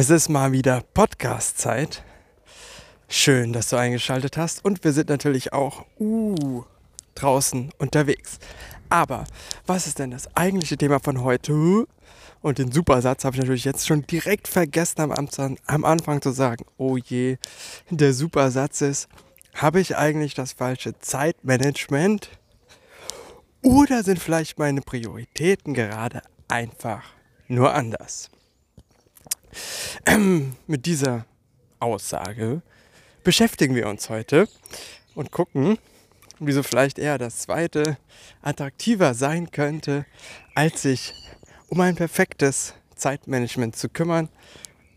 [0.00, 2.04] Es ist mal wieder Podcast-Zeit.
[3.08, 4.64] Schön, dass du eingeschaltet hast.
[4.64, 6.62] Und wir sind natürlich auch uh,
[7.16, 8.38] draußen unterwegs.
[8.90, 9.24] Aber
[9.66, 11.84] was ist denn das eigentliche Thema von heute?
[12.42, 15.28] Und den Supersatz habe ich natürlich jetzt schon direkt vergessen am,
[15.66, 16.64] am Anfang zu sagen.
[16.76, 17.38] Oh je,
[17.90, 19.08] der Supersatz ist,
[19.56, 22.30] habe ich eigentlich das falsche Zeitmanagement?
[23.64, 27.02] Oder sind vielleicht meine Prioritäten gerade einfach
[27.48, 28.30] nur anders?
[30.66, 31.26] Mit dieser
[31.80, 32.62] Aussage
[33.24, 34.48] beschäftigen wir uns heute
[35.14, 35.78] und gucken,
[36.38, 37.98] wieso vielleicht eher das zweite
[38.42, 40.06] attraktiver sein könnte,
[40.54, 41.14] als sich
[41.68, 44.28] um ein perfektes Zeitmanagement zu kümmern,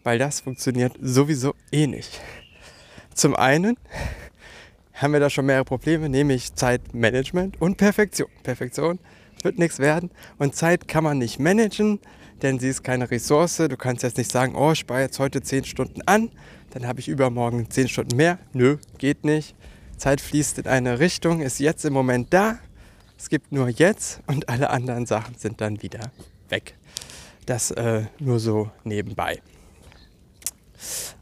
[0.03, 2.19] weil das funktioniert sowieso eh nicht.
[3.13, 3.77] Zum einen
[4.93, 8.29] haben wir da schon mehrere Probleme, nämlich Zeitmanagement und Perfektion.
[8.43, 8.99] Perfektion
[9.41, 11.99] wird nichts werden und Zeit kann man nicht managen,
[12.41, 13.57] denn sie ist keine Ressource.
[13.57, 16.29] Du kannst jetzt nicht sagen, oh, ich spare jetzt heute 10 Stunden an,
[16.71, 18.39] dann habe ich übermorgen 10 Stunden mehr.
[18.53, 19.55] Nö, geht nicht.
[19.97, 22.59] Zeit fließt in eine Richtung, ist jetzt im Moment da.
[23.17, 26.11] Es gibt nur jetzt und alle anderen Sachen sind dann wieder
[26.49, 26.75] weg.
[27.45, 29.41] Das äh, nur so nebenbei.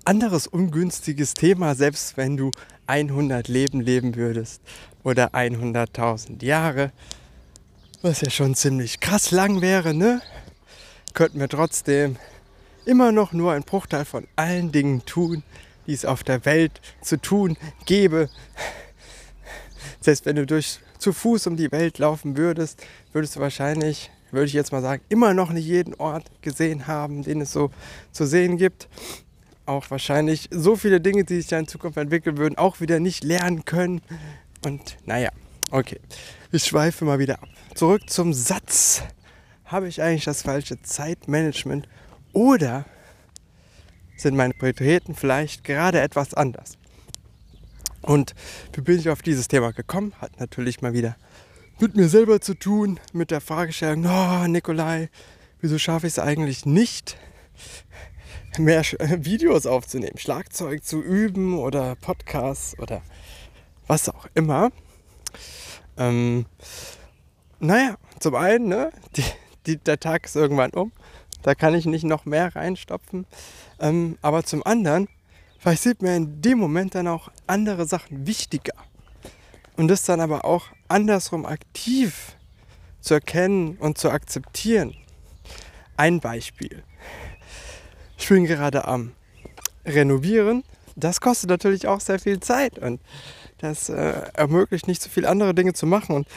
[0.06, 2.52] Anderes ungünstiges Thema, selbst wenn du
[2.88, 4.62] 100 Leben leben würdest
[5.04, 6.92] oder 100.000 Jahre,
[8.02, 10.22] was ja schon ziemlich krass lang wäre, ne?
[11.20, 12.16] Könnten wir trotzdem
[12.86, 15.44] immer noch nur ein Bruchteil von allen Dingen tun,
[15.86, 18.30] die es auf der Welt zu tun gäbe.
[20.08, 22.82] Heißt, wenn du durch, zu Fuß um die Welt laufen würdest,
[23.12, 27.22] würdest du wahrscheinlich, würde ich jetzt mal sagen, immer noch nicht jeden Ort gesehen haben,
[27.24, 27.70] den es so
[28.14, 28.88] zu sehen gibt.
[29.66, 33.26] Auch wahrscheinlich so viele Dinge, die sich da in Zukunft entwickeln würden, auch wieder nicht
[33.26, 34.00] lernen können.
[34.64, 35.32] Und naja,
[35.70, 36.00] okay,
[36.54, 37.50] ich schweife mal wieder ab.
[37.76, 39.04] Zurück zum Satz
[39.70, 41.88] habe ich eigentlich das falsche Zeitmanagement
[42.34, 42.86] oder
[44.18, 46.78] sind meine Prioritäten vielleicht gerade etwas anders?
[48.02, 48.34] Und
[48.74, 50.14] wie bin ich auf dieses Thema gekommen?
[50.20, 51.16] Hat natürlich mal wieder
[51.80, 55.10] mit mir selber zu tun, mit der Fragestellung, oh Nikolai,
[55.62, 57.18] wieso schaffe ich es eigentlich nicht,
[58.58, 63.02] mehr Videos aufzunehmen, Schlagzeug zu üben oder Podcasts oder
[63.88, 64.72] was auch immer.
[65.98, 66.46] Ähm,
[67.60, 69.24] naja, zum einen, ne, die,
[69.70, 70.92] die, der Tag ist irgendwann um.
[71.42, 73.26] Da kann ich nicht noch mehr reinstopfen.
[73.80, 75.08] Ähm, aber zum anderen,
[75.58, 78.74] vielleicht sieht mir in dem Moment dann auch andere Sachen wichtiger.
[79.78, 82.36] Und das dann aber auch andersrum aktiv
[83.00, 84.96] zu erkennen und zu akzeptieren.
[85.96, 86.84] Ein Beispiel.
[88.18, 89.14] Ich bin gerade am
[89.86, 90.64] Renovieren.
[90.98, 93.00] Das kostet natürlich auch sehr viel Zeit und
[93.60, 96.16] das äh, ermöglicht nicht so viele andere Dinge zu machen.
[96.16, 96.28] Und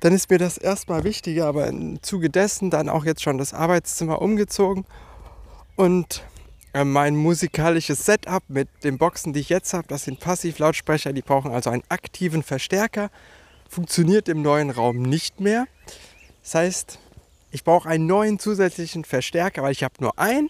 [0.00, 3.54] dann ist mir das erstmal wichtiger, aber im Zuge dessen dann auch jetzt schon das
[3.54, 4.84] Arbeitszimmer umgezogen
[5.76, 6.22] und
[6.72, 11.22] äh, mein musikalisches Setup mit den Boxen, die ich jetzt habe, das sind Passivlautsprecher, die
[11.22, 13.10] brauchen also einen aktiven Verstärker,
[13.68, 15.66] funktioniert im neuen Raum nicht mehr.
[16.42, 16.98] Das heißt,
[17.50, 20.48] ich brauche einen neuen zusätzlichen Verstärker, weil ich habe nur einen.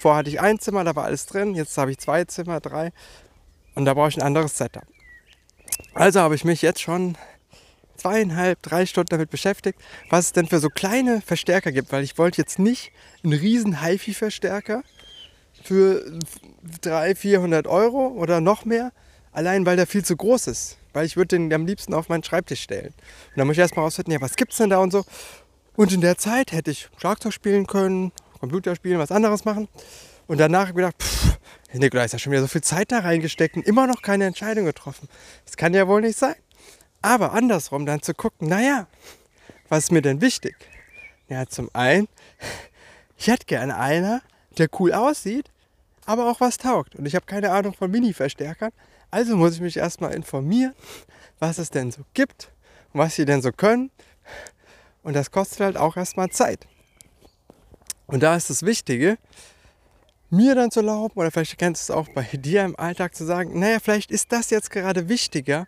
[0.00, 1.54] Vorher hatte ich ein Zimmer, da war alles drin.
[1.54, 2.92] Jetzt habe ich zwei Zimmer, drei.
[3.74, 4.86] Und da brauche ich ein anderes Setup.
[5.94, 7.16] Also habe ich mich jetzt schon
[8.00, 9.78] zweieinhalb, drei Stunden damit beschäftigt,
[10.08, 13.82] was es denn für so kleine Verstärker gibt, weil ich wollte jetzt nicht einen riesen
[13.82, 14.82] HiFi-Verstärker
[15.62, 16.18] für
[16.82, 18.92] 300, 400 Euro oder noch mehr,
[19.32, 20.78] allein weil der viel zu groß ist.
[20.92, 22.88] Weil ich würde den am liebsten auf meinen Schreibtisch stellen.
[22.88, 25.04] Und dann muss ich erstmal rausfinden, ja, was gibt es denn da und so.
[25.76, 29.68] Und in der Zeit hätte ich Schlagzeug spielen können, Computer spielen, was anderes machen.
[30.26, 31.38] Und danach gedacht, pff,
[31.72, 34.64] Nikolai ist ja schon wieder so viel Zeit da reingesteckt und immer noch keine Entscheidung
[34.64, 35.08] getroffen.
[35.44, 36.34] Das kann ja wohl nicht sein.
[37.02, 38.86] Aber andersrum dann zu gucken, naja,
[39.68, 40.56] was ist mir denn wichtig?
[41.28, 42.08] Ja, zum einen,
[43.16, 44.20] ich hätte gerne einer,
[44.58, 45.50] der cool aussieht,
[46.04, 46.96] aber auch was taugt.
[46.96, 48.72] Und ich habe keine Ahnung von Mini-Verstärkern.
[49.10, 50.74] Also muss ich mich erstmal informieren,
[51.38, 52.52] was es denn so gibt
[52.92, 53.90] und was sie denn so können.
[55.02, 56.66] Und das kostet halt auch erstmal Zeit.
[58.06, 59.18] Und da ist das Wichtige,
[60.30, 63.24] mir dann zu erlauben, oder vielleicht kennst du es auch bei dir im Alltag zu
[63.24, 65.66] sagen, naja, vielleicht ist das jetzt gerade wichtiger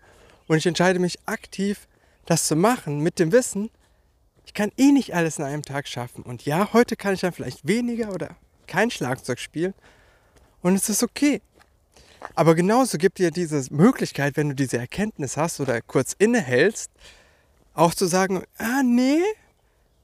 [0.52, 1.88] und ich entscheide mich aktiv,
[2.26, 3.70] das zu machen, mit dem Wissen,
[4.44, 6.22] ich kann eh nicht alles in einem Tag schaffen.
[6.24, 9.72] Und ja, heute kann ich dann vielleicht weniger oder kein Schlagzeug spielen.
[10.60, 11.40] Und es ist okay.
[12.34, 16.90] Aber genauso gibt dir diese Möglichkeit, wenn du diese Erkenntnis hast oder kurz innehältst,
[17.72, 19.22] auch zu sagen, ah nee,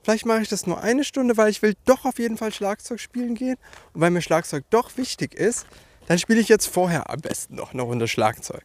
[0.03, 3.01] vielleicht mache ich das nur eine Stunde, weil ich will doch auf jeden Fall Schlagzeug
[3.01, 3.59] spielen gehen.
[3.93, 5.67] Und weil mir Schlagzeug doch wichtig ist,
[6.07, 8.65] dann spiele ich jetzt vorher am besten noch eine Runde Schlagzeug.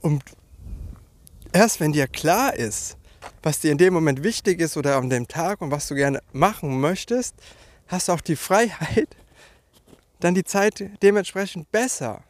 [0.00, 0.22] Und
[1.54, 2.98] erst wenn dir klar ist,
[3.42, 6.20] was dir in dem Moment wichtig ist oder an dem Tag und was du gerne
[6.32, 7.34] machen möchtest,
[7.86, 9.08] hast du auch die Freiheit,
[10.20, 12.22] dann die Zeit dementsprechend besser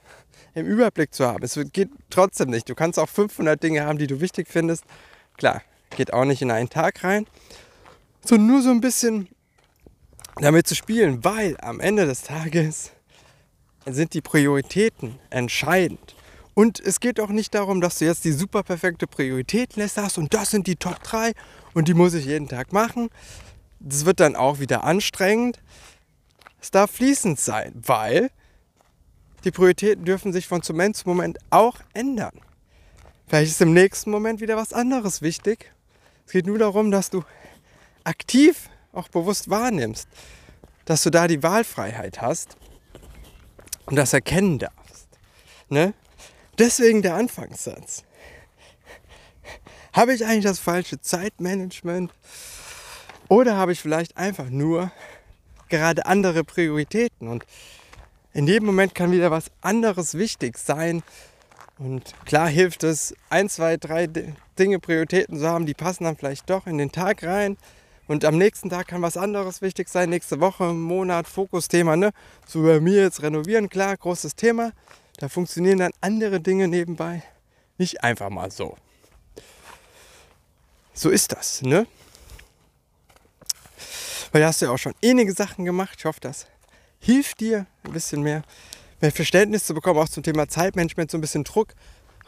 [0.55, 1.43] im Überblick zu haben.
[1.43, 2.69] Es geht trotzdem nicht.
[2.69, 4.85] Du kannst auch 500 Dinge haben, die du wichtig findest.
[5.37, 5.63] Klar,
[5.97, 7.27] geht auch nicht in einen Tag rein.
[8.25, 9.29] So nur so ein bisschen
[10.37, 12.93] damit zu spielen, weil am Ende des Tages
[13.87, 16.15] sind die Prioritäten entscheidend.
[16.55, 20.33] Und es geht auch nicht darum, dass du jetzt die super perfekte Prioritätenliste hast und
[20.35, 21.33] das sind die Top 3
[21.75, 23.11] und die muss ich jeden Tag machen.
[23.81, 25.61] Das wird dann auch wieder anstrengend.
[26.61, 28.31] Es darf fließend sein, weil
[29.43, 32.41] die Prioritäten dürfen sich von Moment zu Moment auch ändern.
[33.27, 35.73] Vielleicht ist im nächsten Moment wieder was anderes wichtig.
[36.27, 37.25] Es geht nur darum, dass du
[38.05, 40.09] aktiv auch bewusst wahrnimmst,
[40.85, 42.57] dass du da die Wahlfreiheit hast
[43.87, 45.09] und das erkennen darfst.
[45.69, 45.95] Ne?
[46.59, 48.05] Deswegen der Anfangssatz.
[49.93, 52.13] Habe ich eigentlich das falsche Zeitmanagement?
[53.29, 54.91] Oder habe ich vielleicht einfach nur
[55.69, 57.29] gerade andere Prioritäten?
[57.29, 57.45] Und
[58.33, 61.03] in dem Moment kann wieder was anderes wichtig sein.
[61.79, 64.09] Und klar hilft es, ein, zwei, drei
[64.59, 67.57] Dinge, Prioritäten zu haben, die passen dann vielleicht doch in den Tag rein.
[68.07, 70.11] Und am nächsten Tag kann was anderes wichtig sein.
[70.11, 71.97] Nächste Woche, Monat, Fokusthema.
[71.97, 72.11] Ne?
[72.47, 74.73] So bei mir jetzt renovieren, klar, großes Thema.
[75.19, 77.23] Da funktionieren dann andere Dinge nebenbei.
[77.79, 78.77] Nicht einfach mal so.
[80.93, 81.87] So ist das, ne?
[84.33, 85.97] Weil da hast du ja auch schon einige Sachen gemacht.
[85.99, 86.47] Ich hoffe, das
[86.99, 88.43] hilft dir ein bisschen mehr,
[89.01, 91.75] mehr Verständnis zu bekommen, auch zum Thema Zeitmanagement, so ein bisschen Druck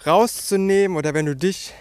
[0.04, 1.72] rauszunehmen oder wenn du dich,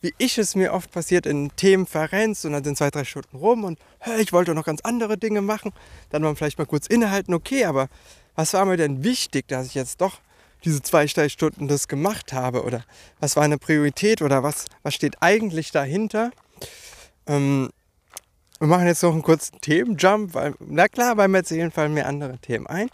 [0.00, 3.36] wie ich es mir oft passiert, in Themen verrennst und dann sind zwei, drei Stunden
[3.36, 5.72] rum und hey, ich wollte noch ganz andere Dinge machen,
[6.10, 7.88] dann mal vielleicht mal kurz innehalten, okay, aber
[8.34, 10.20] was war mir denn wichtig, dass ich jetzt doch
[10.64, 12.84] diese zwei, drei Stunden das gemacht habe oder
[13.20, 16.30] was war eine Priorität oder was, was steht eigentlich dahinter.
[17.26, 17.70] Ähm,
[18.58, 22.38] wir machen jetzt noch einen kurzen Themenjump, weil, na klar, beim Erzählen fallen mir andere
[22.38, 22.88] Themen ein.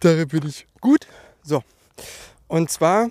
[0.00, 1.06] Darin bin ich gut.
[1.42, 1.62] So.
[2.48, 3.08] Und zwar,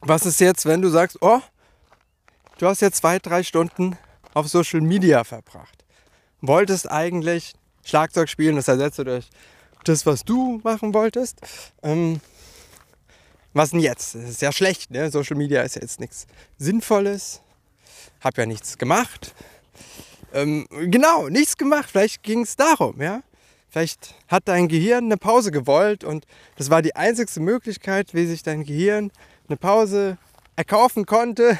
[0.00, 1.40] was ist jetzt, wenn du sagst, oh,
[2.58, 3.96] du hast jetzt zwei, drei Stunden
[4.34, 5.84] auf Social Media verbracht.
[6.40, 7.54] Wolltest eigentlich
[7.84, 9.28] Schlagzeug spielen, das ersetzt du durch
[9.84, 11.38] das, was du machen wolltest.
[11.82, 12.20] Ähm,
[13.52, 14.14] was denn jetzt?
[14.14, 15.10] Das ist ja schlecht, ne?
[15.10, 16.26] Social Media ist ja jetzt nichts
[16.58, 17.40] Sinnvolles.
[18.20, 19.34] Hab ja nichts gemacht.
[20.32, 21.90] Ähm, genau, nichts gemacht.
[21.90, 23.22] Vielleicht ging es darum, ja.
[23.68, 26.26] Vielleicht hat dein Gehirn eine Pause gewollt und
[26.56, 29.10] das war die einzigste Möglichkeit, wie sich dein Gehirn
[29.48, 30.18] eine Pause
[30.56, 31.58] erkaufen konnte,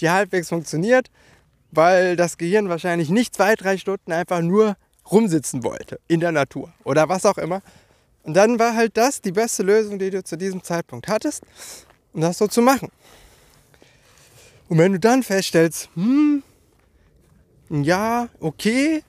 [0.00, 1.10] die halbwegs funktioniert,
[1.70, 4.76] weil das Gehirn wahrscheinlich nicht zwei, drei Stunden einfach nur
[5.10, 7.62] rumsitzen wollte in der Natur oder was auch immer,
[8.24, 11.42] und dann war halt das die beste Lösung, die du zu diesem Zeitpunkt hattest,
[12.12, 12.90] um das so zu machen.
[14.68, 16.42] Und wenn du dann feststellst, hm,
[17.68, 19.04] ja, okay,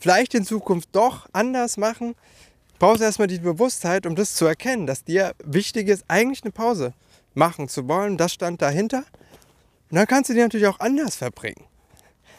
[0.00, 2.16] vielleicht in Zukunft doch anders machen,
[2.80, 6.50] brauchst du erstmal die Bewusstheit, um das zu erkennen, dass dir wichtig ist, eigentlich eine
[6.50, 6.94] Pause
[7.34, 8.16] machen zu wollen.
[8.16, 9.04] Das stand dahinter.
[9.90, 11.64] Und dann kannst du die natürlich auch anders verbringen.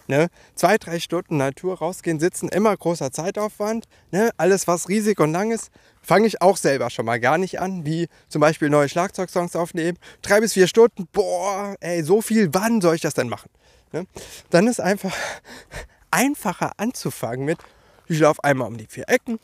[0.08, 0.28] Ne?
[0.56, 3.86] Zwei, drei Stunden Natur rausgehen, sitzen, immer großer Zeitaufwand.
[4.12, 4.32] Ne?
[4.38, 5.72] Alles, was riesig und lang ist,
[6.02, 9.98] fange ich auch selber schon mal gar nicht an, wie zum Beispiel neue Schlagzeugsongs aufnehmen.
[10.22, 13.50] Drei bis vier Stunden, boah, ey, so viel, wann soll ich das denn machen?
[13.94, 14.06] Ne?
[14.50, 15.16] Dann ist einfach
[16.12, 17.60] einfacher anzufangen mit,
[18.08, 19.40] ich laufe einmal um die vier Ecken,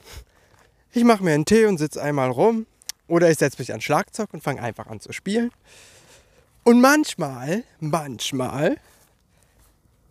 [0.91, 2.65] ich mache mir einen Tee und sitze einmal rum
[3.07, 5.51] oder ich setze mich ans Schlagzeug und fange einfach an zu spielen.
[6.63, 8.77] Und manchmal, manchmal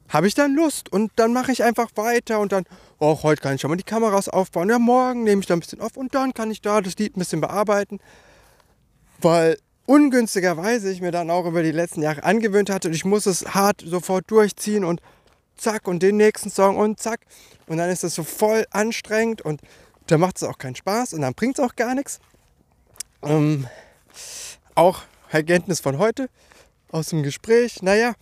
[0.09, 2.65] habe ich dann Lust und dann mache ich einfach weiter und dann,
[2.99, 4.69] oh, heute kann ich schon mal die Kameras aufbauen.
[4.69, 7.17] Ja, morgen nehme ich da ein bisschen auf und dann kann ich da das Lied
[7.17, 8.01] ein bisschen bearbeiten.
[9.21, 13.27] Weil ungünstigerweise ich mir dann auch über die letzten Jahre angewöhnt hatte und ich muss
[13.27, 15.01] es hart sofort durchziehen und
[15.57, 17.21] zack und den nächsten Song und zack.
[17.67, 19.61] Und dann ist das so voll anstrengend und
[20.07, 22.21] da macht es auch keinen Spaß und dann bringt es auch gar nichts.
[23.23, 23.67] Ähm,
[24.75, 26.29] auch Erkenntnis von heute
[26.91, 28.15] aus dem Gespräch, naja,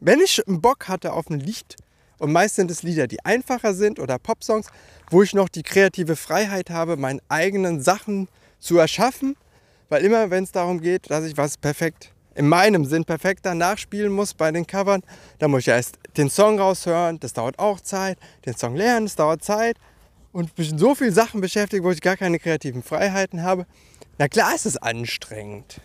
[0.00, 1.76] wenn ich einen Bock hatte auf ein Lied,
[2.18, 4.68] und meist sind es Lieder, die einfacher sind oder Popsongs,
[5.10, 9.36] wo ich noch die kreative Freiheit habe, meine eigenen Sachen zu erschaffen,
[9.88, 14.12] weil immer wenn es darum geht, dass ich was perfekt in meinem Sinn perfekter nachspielen
[14.12, 15.02] muss bei den Covern,
[15.38, 19.16] dann muss ich erst den Song raushören, das dauert auch Zeit, den Song lernen, das
[19.16, 19.78] dauert Zeit
[20.32, 23.66] und mich so viele Sachen beschäftigt, wo ich gar keine kreativen Freiheiten habe.
[24.18, 25.80] Na klar ist es anstrengend.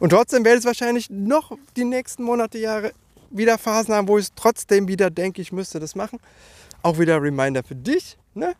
[0.00, 2.92] Und trotzdem werde ich es wahrscheinlich noch die nächsten Monate, Jahre
[3.30, 6.18] wieder Phasen haben, wo ich trotzdem wieder denke, ich müsste das machen.
[6.82, 8.54] Auch wieder Reminder für dich, ne?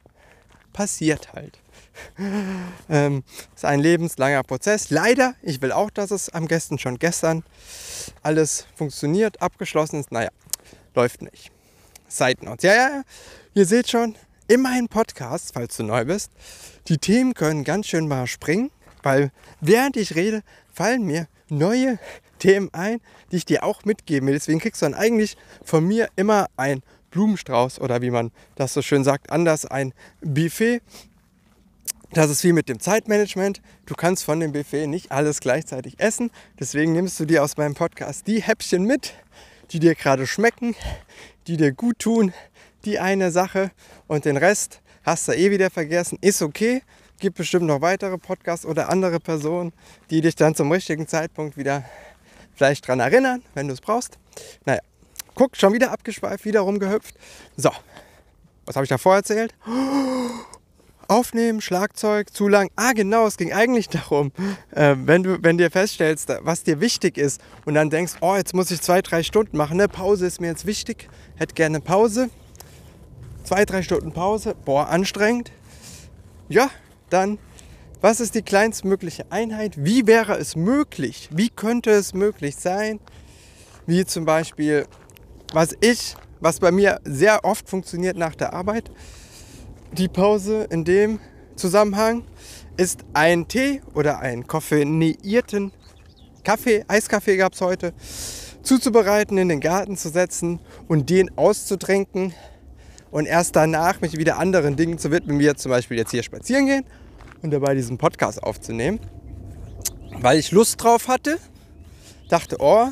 [0.72, 1.58] Passiert halt.
[2.88, 4.90] ähm, ist ein lebenslanger Prozess.
[4.90, 7.42] Leider, ich will auch, dass es am besten schon gestern
[8.22, 10.12] alles funktioniert, abgeschlossen ist.
[10.12, 10.30] Naja,
[10.94, 11.50] läuft nicht.
[12.08, 12.62] Side Notes.
[12.62, 13.02] Ja, ja,
[13.54, 16.30] ihr seht schon, in meinen Podcast, falls du neu bist,
[16.88, 18.70] die Themen können ganz schön mal springen,
[19.02, 21.98] weil während ich rede, fallen mir neue
[22.38, 24.34] Themen ein, die ich dir auch mitgeben will.
[24.34, 28.82] Deswegen kriegst du dann eigentlich von mir immer ein Blumenstrauß oder wie man das so
[28.82, 30.80] schön sagt, anders ein Buffet.
[32.12, 33.60] Das ist wie mit dem Zeitmanagement.
[33.86, 36.30] Du kannst von dem Buffet nicht alles gleichzeitig essen.
[36.58, 39.14] Deswegen nimmst du dir aus meinem Podcast die Häppchen mit,
[39.72, 40.74] die dir gerade schmecken,
[41.46, 42.32] die dir gut tun,
[42.84, 43.70] die eine Sache
[44.06, 46.18] und den Rest hast du eh wieder vergessen.
[46.20, 46.82] Ist okay.
[47.20, 49.72] Gibt bestimmt noch weitere Podcasts oder andere Personen,
[50.08, 51.84] die dich dann zum richtigen Zeitpunkt wieder
[52.58, 54.18] vielleicht dran erinnern, wenn du es brauchst.
[54.66, 54.80] Naja,
[55.34, 57.14] guck, schon wieder abgeschweift, wieder rumgehüpft.
[57.56, 57.70] So,
[58.66, 59.54] was habe ich davor erzählt?
[61.08, 62.68] Aufnehmen, Schlagzeug, zu lang.
[62.76, 64.32] Ah, genau, es ging eigentlich darum,
[64.72, 68.54] äh, wenn du, wenn dir feststellst, was dir wichtig ist und dann denkst, oh, jetzt
[68.54, 69.88] muss ich zwei, drei Stunden machen, ne?
[69.88, 72.28] Pause ist mir jetzt wichtig, hätte gerne Pause.
[73.44, 75.52] Zwei, drei Stunden Pause, boah, anstrengend.
[76.48, 76.68] Ja,
[77.08, 77.38] dann,
[78.00, 79.84] was ist die kleinstmögliche Einheit?
[79.84, 81.28] Wie wäre es möglich?
[81.32, 83.00] Wie könnte es möglich sein?
[83.86, 84.86] Wie zum Beispiel,
[85.52, 88.90] was ich, was bei mir sehr oft funktioniert nach der Arbeit,
[89.92, 91.18] die Pause in dem
[91.56, 92.22] Zusammenhang
[92.76, 95.72] ist ein Tee oder einen koffeinierten
[96.44, 97.92] Kaffee, Eiskaffee gab es heute,
[98.62, 102.32] zuzubereiten, in den Garten zu setzen und den auszutrinken
[103.10, 106.22] und erst danach mich wieder anderen Dingen zu widmen, wie jetzt zum Beispiel jetzt hier
[106.22, 106.84] spazieren gehen
[107.42, 109.00] und dabei diesen Podcast aufzunehmen,
[110.20, 111.38] weil ich Lust drauf hatte,
[112.28, 112.88] dachte, oh,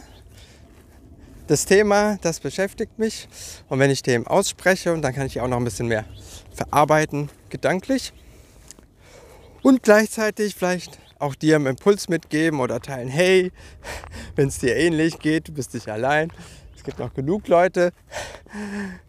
[1.46, 3.28] das Thema, das beschäftigt mich
[3.68, 6.04] und wenn ich Themen ausspreche und dann kann ich auch noch ein bisschen mehr
[6.52, 8.12] verarbeiten, gedanklich.
[9.62, 13.52] Und gleichzeitig vielleicht auch dir einen Impuls mitgeben oder teilen, hey,
[14.36, 16.32] wenn es dir ähnlich geht, du bist nicht allein.
[16.76, 17.92] Es gibt noch genug Leute,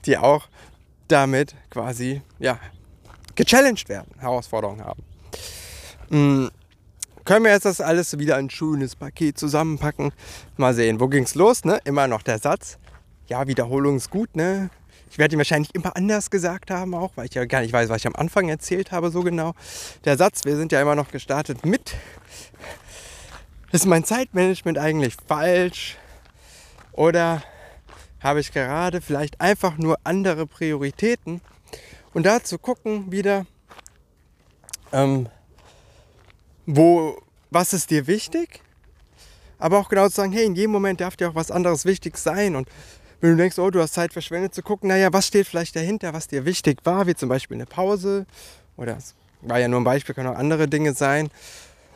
[0.06, 0.48] die auch
[1.08, 2.60] damit quasi ja,
[3.36, 5.07] gechallenged werden, Herausforderungen haben.
[6.10, 6.50] Mhm.
[7.26, 10.14] Können wir jetzt das alles wieder ein schönes Paket zusammenpacken?
[10.56, 11.66] Mal sehen, wo ging es los?
[11.66, 11.80] Ne?
[11.84, 12.78] Immer noch der Satz.
[13.28, 14.70] Ja, Wiederholung ist gut, ne?
[15.10, 17.90] Ich werde ihn wahrscheinlich immer anders gesagt haben, auch, weil ich ja gar nicht weiß,
[17.90, 19.54] was ich am Anfang erzählt habe, so genau.
[20.06, 21.96] Der Satz, wir sind ja immer noch gestartet mit,
[23.72, 25.98] ist mein Zeitmanagement eigentlich falsch?
[26.94, 27.44] Oder
[28.22, 31.42] habe ich gerade vielleicht einfach nur andere Prioritäten?
[32.14, 33.46] Und da zu gucken wieder,
[34.92, 35.28] ähm,
[36.68, 37.18] wo,
[37.50, 38.62] was ist dir wichtig?
[39.58, 42.18] Aber auch genau zu sagen, hey, in jedem Moment darf dir auch was anderes wichtig
[42.18, 42.56] sein.
[42.56, 42.68] Und
[43.22, 46.14] wenn du denkst, oh, du hast Zeit verschwendet, zu gucken, naja, was steht vielleicht dahinter,
[46.14, 48.28] was dir wichtig war, wie zum Beispiel eine Pause
[48.76, 51.30] oder es war ja nur ein Beispiel, können auch andere Dinge sein.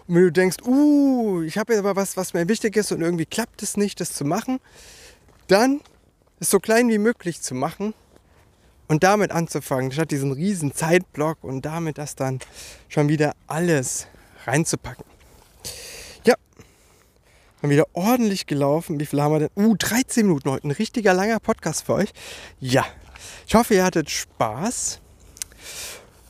[0.08, 3.02] Und wenn du denkst, uh, ich habe jetzt aber was, was mir wichtig ist und
[3.02, 4.60] irgendwie klappt es nicht, das zu machen,
[5.48, 5.82] dann
[6.40, 7.94] es so klein wie möglich zu machen
[8.88, 12.40] und damit anzufangen, statt diesen riesen Zeitblock und damit das dann
[12.90, 14.08] schon wieder alles
[14.46, 15.06] reinzupacken.
[17.62, 19.00] Mal wieder ordentlich gelaufen.
[19.00, 19.50] Wie viel haben wir denn?
[19.56, 20.68] Uh, 13 Minuten heute.
[20.68, 22.10] Ein richtiger langer Podcast für euch.
[22.60, 22.84] Ja,
[23.46, 25.00] ich hoffe, ihr hattet Spaß.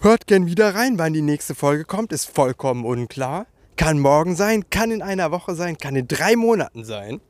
[0.02, 2.12] Hört gern wieder rein, wann die nächste Folge kommt.
[2.12, 3.46] Ist vollkommen unklar.
[3.78, 7.22] Kann morgen sein, kann in einer Woche sein, kann in drei Monaten sein.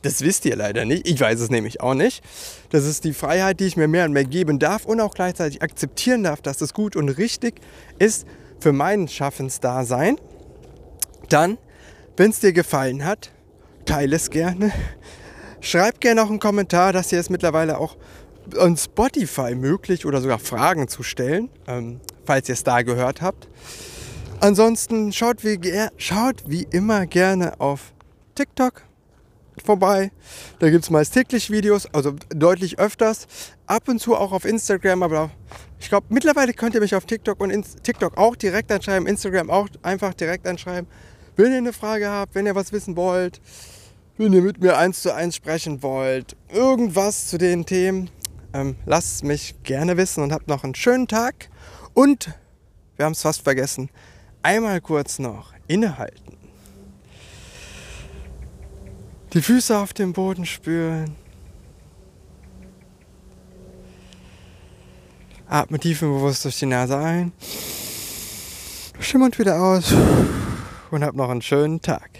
[0.00, 1.06] Das wisst ihr leider nicht.
[1.06, 2.24] Ich weiß es nämlich auch nicht.
[2.70, 5.60] Das ist die Freiheit, die ich mir mehr und mehr geben darf und auch gleichzeitig
[5.62, 7.60] akzeptieren darf, dass das gut und richtig
[7.98, 8.26] ist
[8.62, 10.16] für mein Schaffensdasein.
[11.28, 11.58] Dann,
[12.16, 13.32] wenn es dir gefallen hat,
[13.84, 14.72] teile es gerne.
[15.60, 17.96] Schreib gerne auch einen Kommentar, dass ihr es mittlerweile auch
[18.56, 23.48] on Spotify möglich oder sogar Fragen zu stellen, ähm, falls ihr es da gehört habt.
[24.40, 25.58] Ansonsten schaut wie,
[25.96, 27.92] schaut wie immer gerne auf
[28.34, 28.82] TikTok
[29.64, 30.10] vorbei.
[30.58, 33.26] Da gibt es meist täglich Videos, also deutlich öfters.
[33.66, 35.30] Ab und zu auch auf Instagram, aber
[35.80, 39.50] ich glaube, mittlerweile könnt ihr mich auf TikTok und in TikTok auch direkt anschreiben, Instagram
[39.50, 40.88] auch einfach direkt anschreiben.
[41.36, 43.40] Wenn ihr eine Frage habt, wenn ihr was wissen wollt,
[44.18, 48.10] wenn ihr mit mir eins zu eins sprechen wollt, irgendwas zu den Themen,
[48.52, 51.48] ähm, lasst mich gerne wissen und habt noch einen schönen Tag.
[51.94, 52.34] Und
[52.96, 53.90] wir haben es fast vergessen,
[54.42, 56.41] einmal kurz noch innehalten.
[59.32, 61.16] Die Füße auf dem Boden spüren.
[65.48, 67.32] Atme tief und bewusst durch die Nase ein.
[69.00, 69.94] Schimmert wieder aus
[70.90, 72.10] und hab noch einen schönen Tag.